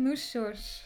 [0.00, 0.84] Ну що ж,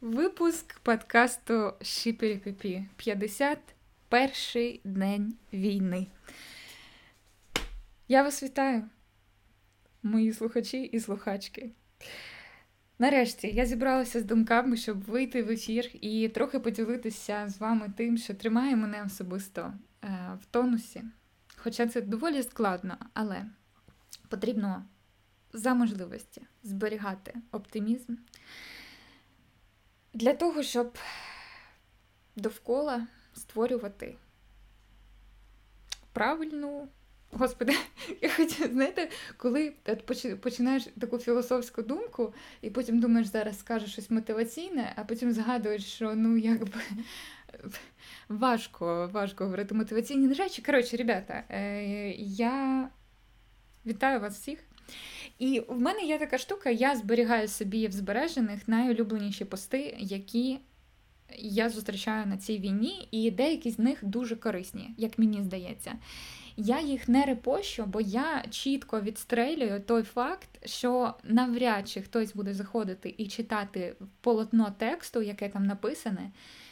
[0.00, 2.84] випуск подкасту Шіперіпіпі.
[2.96, 6.06] 51 день війни.
[8.08, 8.88] Я вас вітаю,
[10.02, 11.70] мої слухачі і слухачки.
[12.98, 18.18] Нарешті я зібралася з думками, щоб вийти в ефір і трохи поділитися з вами тим,
[18.18, 20.08] що тримає мене особисто е,
[20.42, 21.02] в тонусі.
[21.56, 23.46] Хоча це доволі складно, але
[24.28, 24.84] потрібно
[25.56, 28.14] за можливості зберігати оптимізм
[30.14, 30.98] для того, щоб
[32.36, 34.16] довкола створювати
[36.12, 36.88] правильну.
[37.30, 37.74] Господи,
[38.22, 39.72] я хочу, знаєте, коли
[40.40, 46.14] починаєш таку філософську думку, і потім думаєш, зараз скажеш щось мотиваційне, а потім згадуєш, що
[46.14, 46.80] ну якби
[48.28, 50.62] важко важко говорити мотиваційні речі.
[50.62, 52.88] Коротше, ребята, е, я
[53.86, 54.58] вітаю вас всіх.
[55.38, 60.58] І в мене є така штука, я зберігаю собі в збережених найулюбленіші пости, які
[61.38, 65.92] я зустрічаю на цій війні, і деякі з них дуже корисні, як мені здається.
[66.56, 72.54] Я їх не репощу, бо я чітко відстрелюю той факт, що навряд чи хтось буде
[72.54, 76.30] заходити і читати полотно тексту, яке там написане,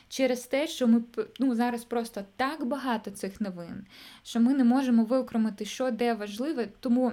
[0.09, 1.03] через те, що ми
[1.41, 3.87] ну, зараз просто так багато цих новин,
[4.23, 6.69] що ми не можемо виокремити, що де важливе.
[6.81, 7.13] Тому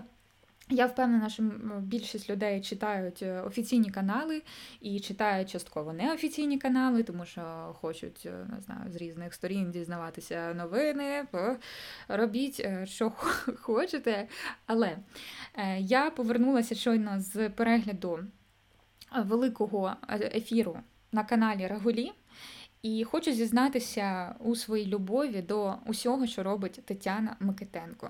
[0.71, 1.43] я впевнена, що
[1.79, 4.41] більшість людей читають е, офіційні канали
[4.81, 10.53] і читають частково неофіційні канали, тому що хочуть е, не знаю, з різних сторін дізнаватися
[10.53, 11.25] новини.
[12.07, 13.09] Робіть, е, що
[13.61, 14.27] хочете.
[14.65, 14.97] Але
[15.77, 18.19] я повернулася щойно з перегляду
[19.23, 19.95] великого
[20.33, 20.77] ефіру
[21.11, 22.11] на каналі Рагулі.
[22.81, 28.09] І хочу зізнатися у своїй любові до усього, що робить Тетяна Микитенко.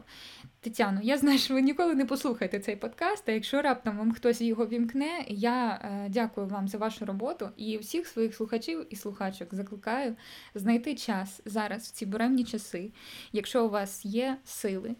[0.59, 4.41] Тетяно, я знаю, що ви ніколи не послухаєте цей подкаст, а якщо раптом вам хтось
[4.41, 9.53] його вімкне, я е, дякую вам за вашу роботу і всіх своїх слухачів і слухачок
[9.53, 10.15] закликаю
[10.55, 12.91] знайти час зараз в ці буремні часи,
[13.31, 14.95] якщо у вас є сили,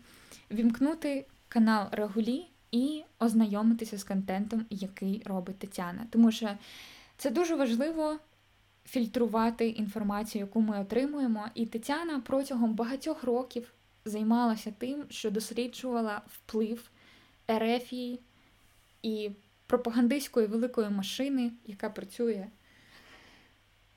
[0.52, 6.08] вімкнути канал Регулі і ознайомитися з контентом, який робить Тетяна.
[6.10, 6.50] Тому що
[7.18, 8.20] це дуже важливо
[8.86, 11.46] фільтрувати інформацію, яку ми отримуємо.
[11.56, 13.74] І Тетяна протягом багатьох років
[14.06, 16.90] займалася тим, що досліджувала вплив
[17.48, 18.20] Ерефії
[19.04, 19.30] і
[19.68, 22.48] пропагандистської великої машини, яка працює.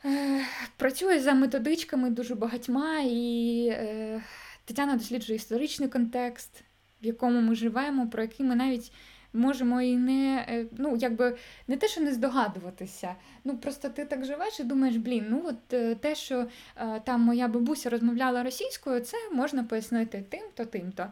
[0.05, 0.44] Е,
[0.77, 4.23] працює за методичками дуже багатьма, і е,
[4.65, 6.65] Тетяна досліджує історичний контекст,
[7.03, 8.93] в якому ми живемо, про який ми навіть
[9.34, 11.37] можемо і не е, ну, якби
[11.69, 13.15] не те, що не здогадуватися.
[13.45, 16.47] Ну просто ти так живеш і думаєш, блін, ну от е, те, що
[16.77, 21.06] е, там моя бабуся розмовляла російською, це можна пояснити тим-то, тим-то.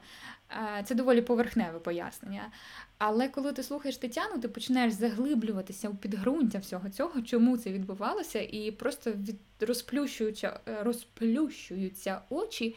[0.84, 2.42] Це доволі поверхневе пояснення.
[2.98, 8.40] Але коли ти слухаєш Тетяну, ти починаєш заглиблюватися у підґрунтя всього цього, чому це відбувалося,
[8.40, 12.76] і просто від розплющуються, розплющуються очі.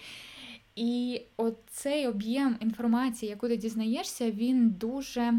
[0.76, 5.34] І оцей об'єм інформації, яку ти дізнаєшся, він дуже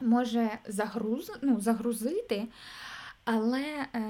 [0.00, 2.46] може загруз, ну, загрузити.
[3.24, 3.64] Але
[3.94, 4.00] е,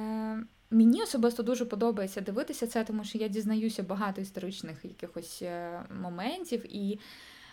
[0.70, 6.76] мені особисто дуже подобається дивитися це, тому що я дізнаюся багато історичних якихось е, моментів
[6.76, 6.98] і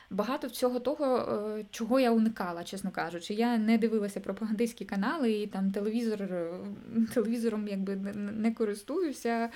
[0.09, 3.33] багато всього того, е, чого я уникала, чесно кажучи.
[3.33, 6.59] Я не дивилася пропагандистські канали і там телевізор, е,
[7.13, 9.49] телевізором якби не користуюся.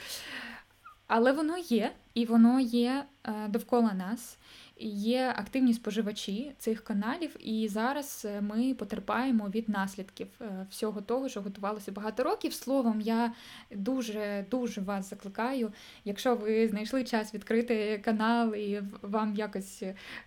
[1.10, 4.38] Але воно є, і воно є е, довкола нас
[4.80, 11.30] є активні споживачі цих каналів, і зараз е, ми потерпаємо від наслідків е, всього того,
[11.30, 12.54] що готувалося багато років.
[12.54, 13.34] Словом, я
[13.72, 15.74] дуже дуже вас закликаю.
[16.06, 19.84] Якщо ви знайшли час відкрити канал, і вам якось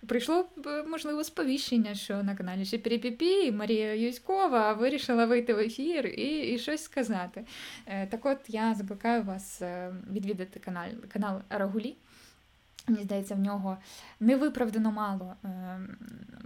[0.07, 0.45] прийшло
[0.87, 6.83] можливо сповіщення, що на каналі Шепіріпіпі Марія Юськова вирішила вийти в ефір і, і щось
[6.83, 7.45] сказати.
[7.85, 9.61] Е, так от я закликаю вас
[10.11, 11.95] відвідати канал канал Рагулі.
[12.87, 13.77] Мені здається, в нього
[14.19, 15.79] невиправдано мало е,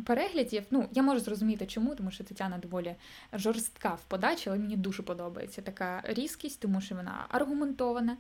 [0.05, 0.63] переглядів.
[0.71, 2.95] Ну, я можу зрозуміти, чому, тому що Тетяна доволі
[3.33, 8.17] жорстка в подачі, але мені дуже подобається така різкість, тому що вона аргументована.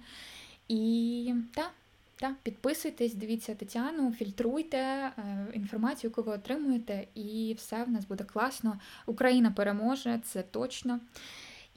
[0.67, 1.71] І так,
[2.15, 5.11] та, підписуйтесь, дивіться Тетяну, фільтруйте е,
[5.53, 8.79] інформацію, яку ви отримуєте, і все в нас буде класно.
[9.05, 10.99] Україна переможе, це точно.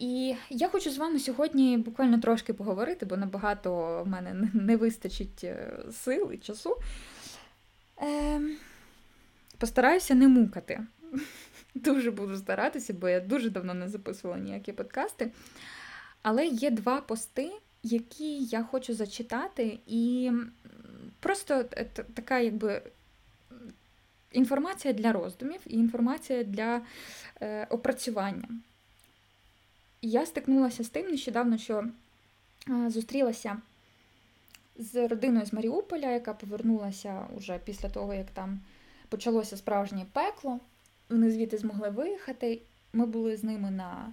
[0.01, 5.45] І я хочу з вами сьогодні буквально трошки поговорити, бо набагато в мене не вистачить
[5.45, 6.77] е, сил і часу.
[8.03, 8.41] Е,
[9.59, 10.81] Постараюся не мукати.
[11.75, 15.31] Дуже буду старатися, бо я дуже давно не записувала ніякі подкасти.
[16.23, 17.51] Але є два пости,
[17.83, 20.31] які я хочу зачитати, і
[21.21, 21.65] просто
[22.15, 22.83] така, якби.
[24.33, 26.81] Інформація для роздумів і інформація для
[27.41, 28.49] е, опрацювання.
[30.03, 31.85] Я стикнулася з тим нещодавно, що
[32.87, 33.59] зустрілася
[34.79, 38.61] з родиною з Маріуполя, яка повернулася уже після того, як там
[39.09, 40.61] почалося справжнє пекло.
[41.09, 42.61] Вони звідти змогли виїхати.
[42.93, 44.13] Ми були з ними на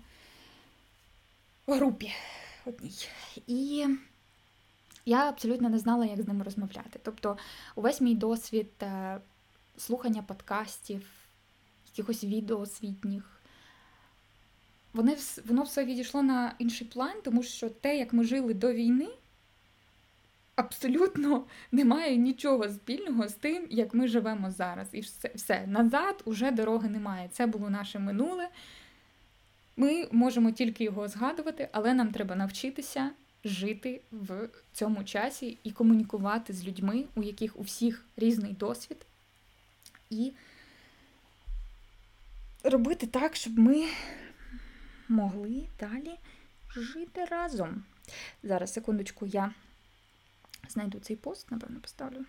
[1.68, 2.12] групі
[2.66, 3.08] одній.
[3.48, 3.86] І
[5.06, 7.00] я абсолютно не знала, як з ними розмовляти.
[7.04, 7.38] Тобто,
[7.76, 9.20] увесь мій досвід е,
[9.78, 11.10] слухання подкастів,
[11.88, 13.37] якихось відео освітніх,
[14.94, 19.08] вони, воно все відійшло на інший план, тому що те, як ми жили до війни,
[20.56, 24.88] абсолютно не має нічого спільного з тим, як ми живемо зараз.
[24.92, 25.68] І все, все.
[25.68, 27.30] назад уже дороги немає.
[27.32, 28.50] Це було наше минуле.
[29.78, 33.12] Ми можемо тільки його згадувати, але нам треба навчитися
[33.46, 38.98] жити в цьому часі і комунікувати з людьми, у яких у всіх різний досвід,
[40.10, 40.32] і
[42.64, 43.86] робити так, щоб ми
[45.10, 46.18] могли далі
[46.70, 47.84] жити разом.
[48.44, 49.54] Зараз, секундочку, я
[50.70, 52.26] знайду цей пост, напевно, поставлю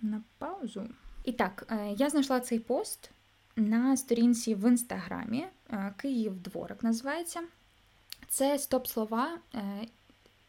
[0.00, 0.88] на паузу.
[1.24, 3.10] І так, е, я знайшла цей пост
[3.56, 7.42] на сторінці в інстаграмі е, Київ Дворик називається.
[8.28, 9.86] Це стоп-слова, е,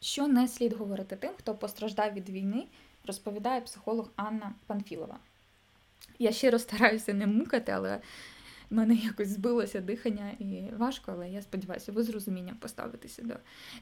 [0.00, 2.66] що не слід говорити тим, хто постраждав від війни,
[3.04, 5.18] розповідає психолог Анна Панфілова.
[6.18, 8.00] Я щиро стараюся не мукати, але
[8.70, 13.34] в мене якось збилося дихання і важко, але я сподіваюся, ви з розумінням поставитеся до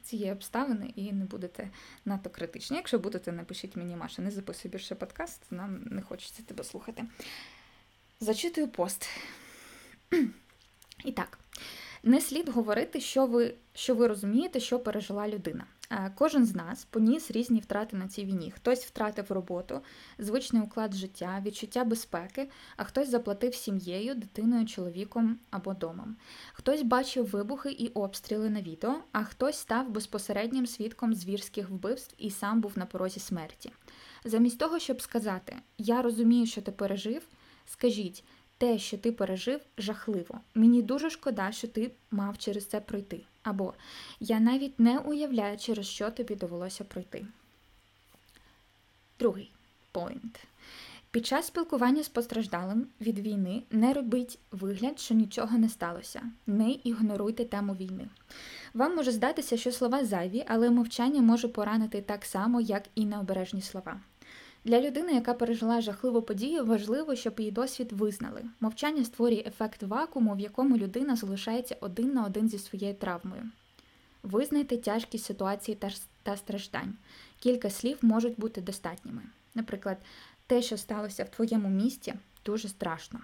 [0.03, 1.71] цієї обставини і не будете
[2.05, 2.77] надто критичні.
[2.77, 7.05] Якщо будете, напишіть мені, Маша, не записуй більше подкаст, нам не хочеться тебе слухати.
[8.21, 9.09] Зачитую пост.
[11.05, 11.39] І так,
[12.03, 15.65] не слід говорити, що ви що ви розумієте, що пережила людина.
[15.95, 18.51] Е, кожен з нас поніс різні втрати на цій війні.
[18.51, 19.81] Хтось втратив роботу,
[20.19, 26.17] звичний уклад життя, відчуття безпеки, а хтось заплатив сім'єю, дитиною, чоловіком або домом.
[26.53, 32.31] Хтось бачив вибухи і обстріли на відео, а хтось став безпосереднім свідком звірських вбивств і
[32.31, 33.73] сам був на порозі смерті.
[34.25, 37.23] Замість того, щоб сказати Я розумію, що ти пережив,
[37.67, 38.25] скажіть.
[38.59, 40.41] Те, що ти пережив, жахливо.
[40.55, 43.25] Мені дуже шкода, що ти мав через це пройти.
[43.45, 43.75] Або
[44.21, 47.27] я навіть не уявляю, через що тобі довелося пройти.
[49.19, 49.51] Другий
[49.93, 50.41] поінт.
[51.11, 56.23] Під час спілкування з постраждалим від війни не робіть вигляд, що нічого не сталося.
[56.47, 58.09] Не ігноруйте тему війни.
[58.75, 63.63] Вам може здатися, що слова зайві, але мовчання може поранити так само, як і необережні
[63.63, 64.01] слова.
[64.65, 68.45] Для людини, яка пережила жахливу подію, важливо, щоб її досвід визнали.
[68.61, 73.43] Мовчання створює ефект вакууму, в якому людина залишається один на один зі своєю травмою.
[74.23, 75.79] Визнайте тяжкість ситуації
[76.23, 76.95] та страждань.
[77.39, 79.23] Кілька слів можуть бути достатніми.
[79.55, 79.99] Наприклад,
[80.47, 82.15] те, що сталося в твоєму місті,
[82.45, 83.21] дуже страшно.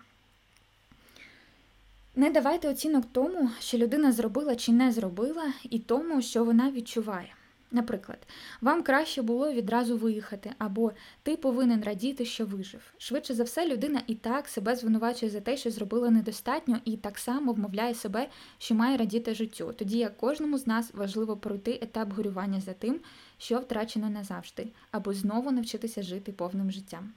[2.17, 7.35] Не давайте оцінок тому, що людина зробила чи не зробила, і тому, що вона відчуває.
[7.73, 8.19] Наприклад,
[8.61, 12.95] вам краще було відразу виїхати, або ти повинен радіти, що вижив.
[12.99, 17.19] Швидше за все, людина і так себе звинувачує за те, що зробила недостатньо, і так
[17.19, 19.75] само вмовляє себе, що має радіти життю.
[19.79, 23.01] Тоді як кожному з нас важливо пройти етап горювання за тим,
[23.39, 27.13] що втрачено назавжди, або знову навчитися жити повним життям.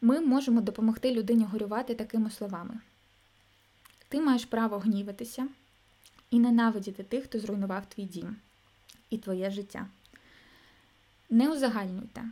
[0.00, 2.74] Ми можемо допомогти людині горювати такими словами:
[4.08, 5.48] Ти маєш право гніватися
[6.30, 8.36] і ненавидіти тих, хто зруйнував твій дім
[9.12, 9.86] і твоє життя.
[11.30, 12.24] Не узагальнюйте.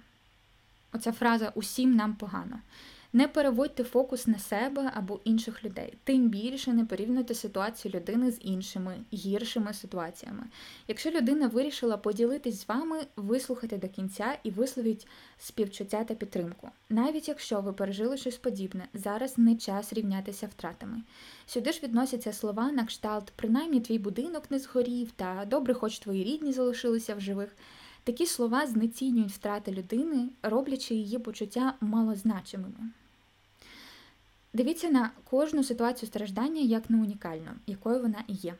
[0.92, 2.58] Оця фраза усім нам погано.
[3.12, 5.94] Не переводьте фокус на себе або інших людей.
[6.04, 10.44] Тим більше не порівнюйте ситуацію людини з іншими гіршими ситуаціями.
[10.88, 15.06] Якщо людина вирішила поділитись з вами, вислухайте до кінця і висловіть
[15.38, 16.68] співчуття та підтримку.
[16.88, 21.02] Навіть якщо ви пережили щось подібне, зараз не час рівнятися втратами.
[21.46, 26.24] Сюди ж відносяться слова на кшталт, принаймні твій будинок не згорів, та добре, хоч твої
[26.24, 27.56] рідні залишилися в живих.
[28.04, 32.90] Такі слова знецінюють втрати людини, роблячи її почуття малозначимими.
[34.52, 38.54] Дивіться на кожну ситуацію страждання як на унікальну, якою вона і є.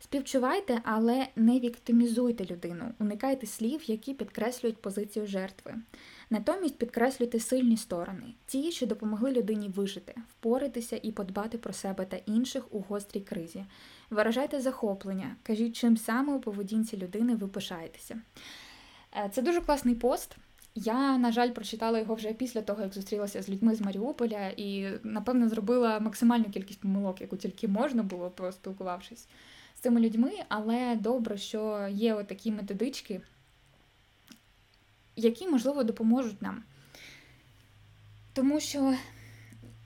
[0.00, 5.74] Співчувайте, але не віктимізуйте людину, уникайте слів, які підкреслюють позицію жертви.
[6.30, 12.16] Натомість підкреслюйте сильні сторони, ті, що допомогли людині вижити, впоратися і подбати про себе та
[12.16, 13.64] інших у гострій кризі.
[14.10, 18.20] Виражайте захоплення, кажіть, чим саме у поведінці людини ви пишаєтеся.
[19.16, 20.36] Е, це дуже класний пост.
[20.78, 24.88] Я, на жаль, прочитала його вже після того, як зустрілася з людьми з Маріуполя, і,
[25.02, 29.28] напевно, зробила максимальну кількість помилок, яку тільки можна було, поспілкувавшись
[29.76, 30.32] з цими людьми.
[30.48, 33.20] Але добре, що є такі методички,
[35.16, 36.62] які, можливо, допоможуть нам.
[38.32, 38.94] Тому що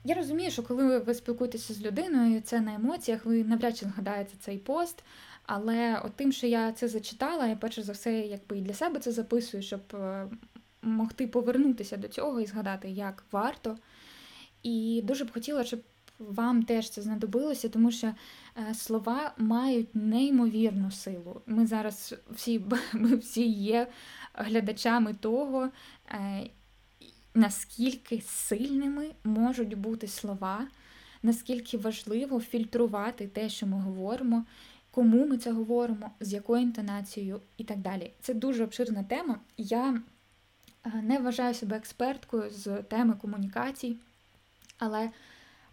[0.03, 4.33] Я розумію, що коли ви спілкуєтеся з людиною, це на емоціях, ви навряд чи згадаєте
[4.39, 5.03] цей пост.
[5.45, 8.99] Але от тим, що я це зачитала, я перше за все, якби і для себе
[8.99, 10.27] це записую, щоб е,
[10.81, 13.77] могти повернутися до цього і згадати, як варто.
[14.63, 15.79] І дуже б хотіла, щоб
[16.19, 21.41] вам теж це знадобилося, тому що е, слова мають неймовірну силу.
[21.45, 22.61] Ми зараз всі
[22.93, 23.87] ми всі є
[24.33, 25.69] глядачами того,
[26.09, 26.49] е,
[27.33, 30.67] наскільки сильними можуть бути слова,
[31.23, 34.45] наскільки важливо фільтрувати те, що ми говоримо,
[34.91, 38.11] кому ми це говоримо, з якою інтонацією і так далі.
[38.21, 39.39] Це дуже обширна тема.
[39.57, 40.01] Я
[41.03, 43.97] не вважаю себе експерткою з теми комунікацій,
[44.77, 45.09] але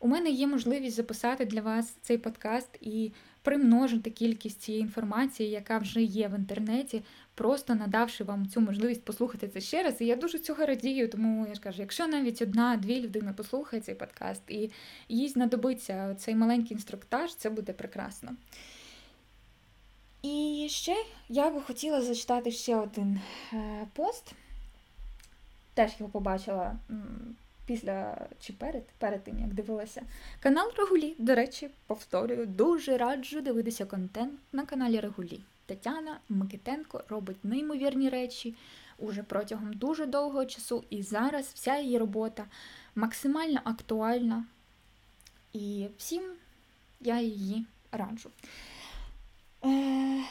[0.00, 3.12] у мене є можливість записати для вас цей подкаст і
[3.42, 7.02] примножити кількість цієї інформації, яка вже є в інтернеті,
[7.34, 10.00] просто надавши вам цю можливість послухати це ще раз.
[10.00, 13.94] І я дуже цього радію, тому я ж кажу, якщо навіть одна-дві людини послухає цей
[13.94, 14.70] подкаст і
[15.08, 18.36] їй знадобиться цей маленький інструктаж, це буде прекрасно.
[20.22, 20.96] І ще
[21.28, 23.20] я би хотіла зачитати ще один
[23.52, 24.34] е, пост.
[25.78, 26.76] Теж його побачила
[27.66, 30.02] після чи перед перед тим, як дивилася.
[30.40, 35.40] Канал Регулі, до речі, повторюю, дуже раджу дивитися контент на каналі Регулі.
[35.66, 38.54] Тетяна Микитенко робить неймовірні речі
[38.98, 42.44] уже протягом дуже довгого часу, і зараз вся її робота
[42.94, 44.44] максимально актуальна.
[45.52, 46.22] І всім
[47.00, 48.30] я її раджу.
[49.64, 50.22] Е,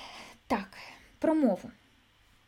[0.47, 0.77] Так,
[1.19, 1.71] про мову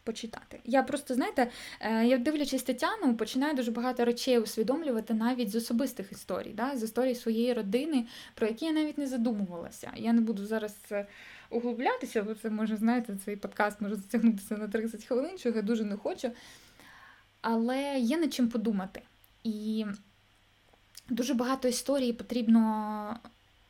[0.10, 0.60] почитати.
[0.66, 1.48] Я просто, знаєте,
[1.80, 6.84] е, я дивлячись Тетяну, починаю дуже багато речей усвідомлювати навіть з особистих історій, да, з
[6.84, 9.92] історій своєї родини, про які я навіть не задумувалася.
[9.96, 10.76] Я не буду зараз
[11.50, 15.84] углублятися, бо це може, знаєте, цей подкаст може затягнутися на 30 хвилин, чого я дуже
[15.84, 16.32] не хочу.
[17.42, 19.02] Але є над чим подумати.
[19.44, 19.86] І
[21.10, 23.20] дуже багато історій потрібно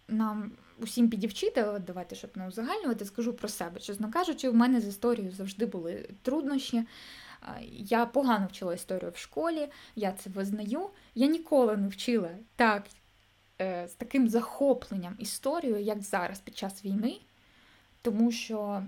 [0.08, 3.80] нам усім підівчити, от давайте, щоб не узагальнювати, скажу про себе.
[3.80, 6.84] Чесно кажучи, в мене з історією завжди були труднощі.
[7.72, 10.90] Я погано вчила історію в школі, я це визнаю.
[11.16, 12.84] Я ніколи не вчила так,
[13.62, 17.18] е, з таким захопленням історію, як зараз під час війни,
[18.02, 18.84] тому що,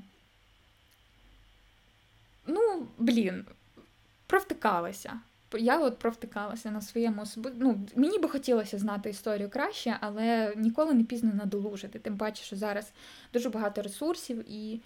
[2.47, 3.45] ну, блін,
[4.27, 5.19] провтикалася
[5.57, 7.51] я от провтикалася на своєму особи...
[7.59, 11.99] Ну, Мені би хотілося знати історію краще, але ніколи не пізно надолужити.
[11.99, 12.91] Тим паче, що зараз
[13.33, 14.81] дуже багато ресурсів і.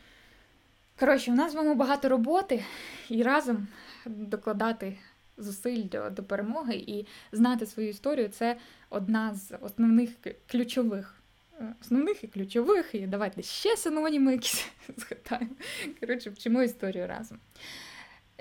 [0.99, 2.63] Коротше, у нас з вами багато роботи
[3.09, 3.67] і разом
[4.05, 4.97] докладати
[5.37, 8.57] зусиль до, до перемоги і знати свою історію це
[8.89, 10.09] одна з основних
[10.51, 11.15] ключових.
[11.59, 14.67] Е, основних і ключових, і давайте ще синоніми якісь
[14.97, 15.55] згадаємо.
[15.99, 17.37] Коротше, вчимо історію разом.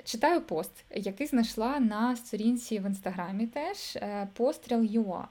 [0.05, 5.29] Читаю пост, який знайшла на сторінці в інстаграмі теж е, постріл ЮА.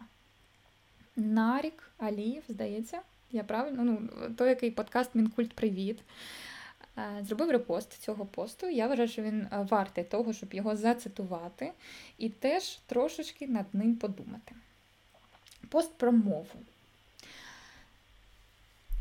[1.16, 3.02] Нарік Алієв, здається,
[3.32, 6.00] я правильно, ну, той, який подкаст Мінкульт Привіт.
[6.98, 8.70] Е, зробив репост цього посту.
[8.70, 11.72] Я вважаю, що він е, вартий того, щоб його зацитувати,
[12.18, 14.56] і теж трошечки над ним подумати.
[15.70, 16.60] Пост про мову.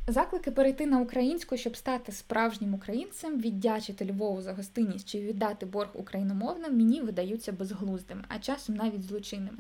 [0.07, 5.91] Заклики перейти на українську, щоб стати справжнім українцем, віддячити Львову за гостинність чи віддати борг
[5.95, 9.59] україномовним, мені видаються безглуздими, а часом навіть злочинними.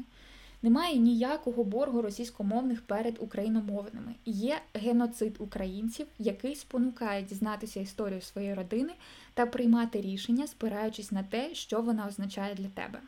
[0.63, 4.15] Немає ніякого боргу російськомовних перед україномовними.
[4.25, 8.93] Є геноцид українців, який спонукає дізнатися історію своєї родини
[9.35, 12.99] та приймати рішення, спираючись на те, що вона означає для тебе.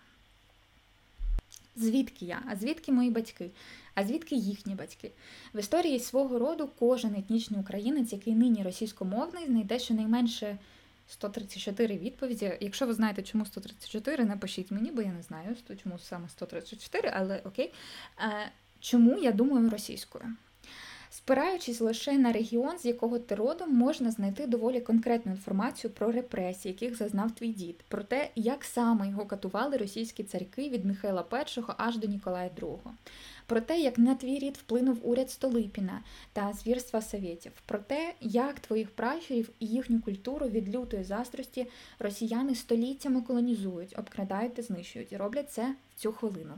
[1.77, 2.43] Звідки я?
[2.49, 3.51] А звідки мої батьки?
[3.95, 5.11] А звідки їхні батьки?
[5.55, 10.59] В історії свого роду кожен етнічний українець, який нині російськомовний, знайде щонайменше
[11.09, 12.59] 134 відповіді.
[12.61, 17.41] Якщо ви знаєте, чому 134, напишіть мені, бо я не знаю, чому саме 134, але
[17.45, 17.73] окей.
[18.19, 20.25] Е, чому я думаю російською?
[21.17, 26.73] Спираючись лише на регіон, з якого ти родом, можна знайти доволі конкретну інформацію про репресії,
[26.73, 31.61] яких зазнав твій дід, про те, як саме його катували російські царьки від Михайла І
[31.77, 32.79] аж до Ніколая II,
[33.47, 36.03] про те, як на твій рід вплинув уряд Столипіна
[36.33, 41.67] та звірства совєтів, про те, як твоїх пращурів і їхню культуру від лютої застрості
[41.99, 45.13] росіяни століттями колонізують, обкрадають та знищують.
[45.13, 46.55] І роблять це в цю хвилину.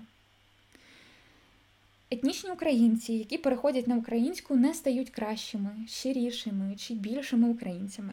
[2.11, 8.13] Етнічні українці, які переходять на українську, не стають кращими, щирішими чи більшими українцями.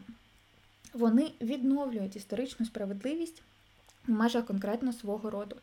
[0.92, 3.42] Вони відновлюють історичну справедливість
[4.06, 5.56] в межах конкретно свого роду.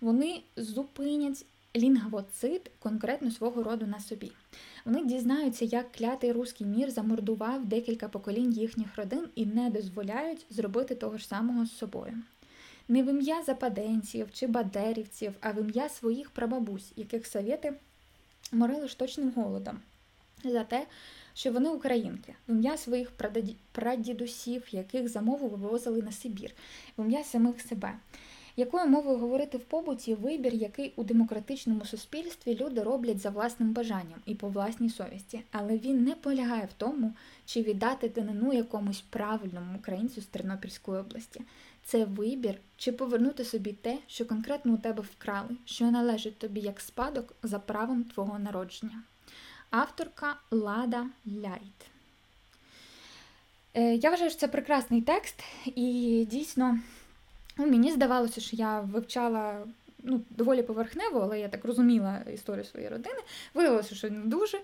[0.00, 1.44] Вони зупинять
[1.76, 4.32] лінгвоцид конкретно свого роду на собі.
[4.84, 10.94] Вони дізнаються, як клятий руський мір замордував декілька поколінь їхніх родин і не дозволяють зробити
[10.94, 12.14] того ж самого з собою.
[12.88, 17.72] Не в ім'я западенців чи бадерівців, а в ім'я своїх прабабусь, яких совєти
[18.52, 19.78] морили штучним голодом
[20.44, 20.86] за те,
[21.34, 23.10] що вони українки, в ім'я своїх
[23.72, 26.54] прадідусів, яких за мову вивозили на Сибір,
[26.98, 27.94] в ім'я самих себе.
[28.58, 34.20] Якою мовою говорити в побуті вибір, який у демократичному суспільстві люди роблять за власним бажанням
[34.26, 37.14] і по власній совісті, але він не полягає в тому,
[37.46, 41.40] чи віддати данину якомусь правильному українцю з Тернопільської області.
[41.86, 46.80] Це вибір, чи повернути собі те, що конкретно у тебе вкрали, що належить тобі як
[46.80, 49.02] спадок за правом твого народження.
[49.70, 51.90] Авторка Лада Ляйт.
[53.74, 56.78] Е, я вважаю, що це прекрасний текст, і дійсно
[57.58, 59.66] ну, мені здавалося, що я вивчала
[60.02, 63.20] ну, доволі поверхнево, але я так розуміла історію своєї родини.
[63.54, 64.58] Виявилося, що не дуже.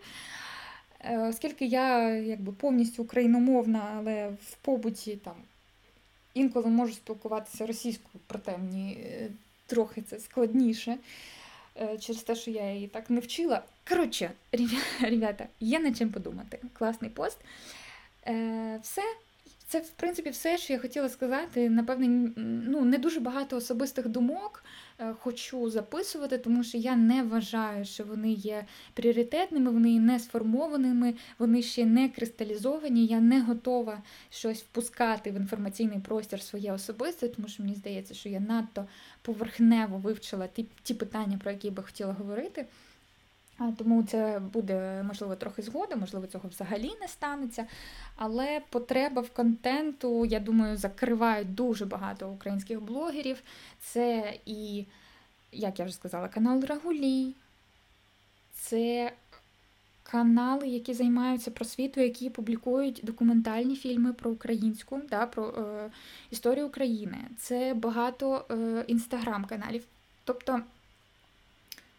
[1.00, 5.35] Е, оскільки я якби повністю україномовна, але в побуті там
[6.35, 9.31] інколи можу спілкуватися російською, проте мені е,
[9.67, 10.99] трохи це складніше.
[11.81, 13.62] Е, через те, що я її так не вчила.
[13.89, 14.31] Коротше,
[15.01, 16.59] ребята, є над чим подумати.
[16.73, 17.39] Класний пост.
[18.27, 19.03] Е, все.
[19.73, 21.71] Це, в принципі, все, що я хотіла сказати.
[21.71, 24.64] Напевне, ну, не дуже багато особистих думок
[24.99, 28.64] е, хочу записувати, тому що я не вважаю, що вони є
[28.95, 33.07] пріоритетними, вони не сформованими, вони ще не кристалізовані.
[33.07, 38.29] Я не готова щось впускати в інформаційний простір своє особисте, тому що мені здається, що
[38.29, 38.87] я надто
[39.23, 42.67] поверхнево вивчила ті, ті питання, про які би хотіла говорити.
[43.78, 47.66] Тому це буде, можливо, трохи згодом, можливо, цього взагалі не станеться.
[48.16, 53.42] Але потреба в контенту, я думаю, закривають дуже багато українських блогерів.
[53.81, 54.85] Це і,
[55.53, 57.35] як я вже сказала, канал Рагулі,
[58.55, 59.12] це
[60.03, 65.90] канали, які займаються просвітою, які публікують документальні фільми про українську, да, про е,
[66.31, 67.18] історію України.
[67.38, 69.85] Це багато е, інстаграм-каналів.
[70.25, 70.61] Тобто.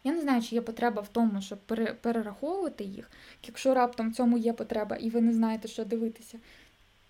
[0.04, 1.58] Я не знаю, чи є потреба в тому, щоб
[2.00, 3.10] перераховувати їх.
[3.46, 6.38] Якщо раптом в цьому є потреба, і ви не знаєте, що дивитися,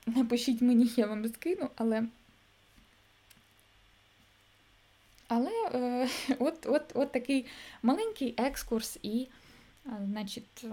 [0.07, 2.05] напишіть мені, я вам скину, але.
[5.29, 7.47] Але е, от от, от такий
[7.83, 9.29] маленький екскурс і,
[9.87, 10.67] е, значить,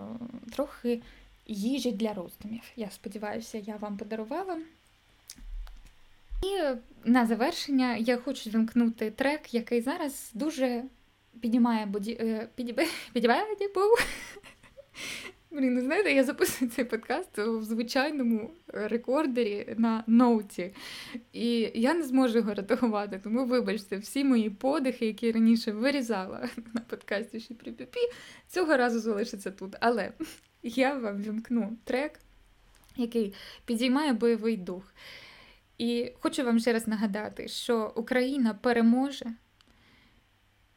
[0.52, 1.02] трохи
[1.48, 2.64] їжі для роздумів.
[2.76, 4.60] Я сподіваюся, я вам подарувала.
[6.44, 6.76] І
[7.10, 10.84] на завершення я хочу вимкнути трек, який зараз дуже
[11.41, 12.17] піднімає боді...
[12.20, 12.50] Е,
[13.13, 14.06] підібає був.
[15.52, 20.74] Блін, ну знаєте, я записую цей подкаст в звичайному рекордері на ноуті.
[21.34, 26.82] І я не зможу його редагувати, тому вибачте, всі мої подихи, які раніше вирізала на
[26.82, 28.00] подкасті Шіпріпіпі,
[28.48, 29.76] цього разу залишаться тут.
[29.80, 30.12] Але
[30.63, 32.20] я вам вімкну трек,
[32.98, 33.34] який
[33.65, 34.94] підіймає бойовий дух.
[35.78, 39.26] І хочу вам ще раз нагадати, що Україна переможе.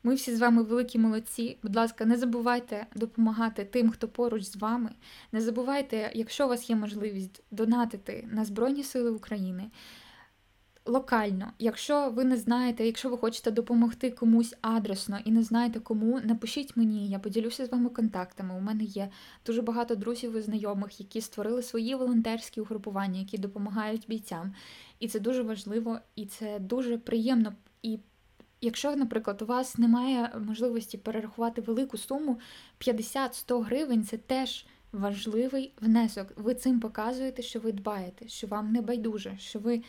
[0.07, 1.59] Ми всі з вами великі молодці.
[1.63, 4.91] Будь ласка, не забувайте допомагати тим, хто поруч з вами.
[5.33, 9.71] Не забувайте, якщо у вас є можливість донатити на Збройні Сили України.
[10.87, 16.21] Локально, якщо ви не знаєте, якщо ви хочете допомогти комусь адресно і не знаєте кому,
[16.25, 18.55] напишіть мені, я поділюся з вами контактами.
[18.55, 19.09] У мене є
[19.47, 24.55] дуже багато друзів і знайомих, які створили свої волонтерські угрупування, які допомагають бійцям.
[24.99, 27.99] І це дуже важливо, і це дуже приємно і
[28.65, 32.39] Якщо, наприклад, у вас немає можливості перерахувати велику суму,
[32.81, 36.33] 50-100 гривень це теж важливий внесок.
[36.37, 39.83] Ви цим показуєте, що ви дбаєте, що вам не байдуже, що ви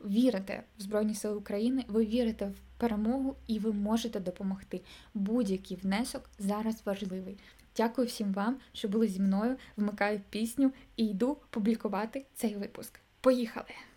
[0.00, 4.80] вірите в Збройні Сили України, ви вірите в перемогу і ви можете допомогти.
[5.14, 7.38] Будь-який внесок зараз важливий.
[7.76, 9.56] Дякую всім вам, що були зі мною.
[9.76, 13.00] Вмикаю пісню і йду публікувати цей випуск.
[13.20, 13.91] Поїхали!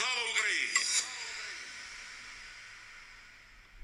[0.00, 1.09] Слава Україні!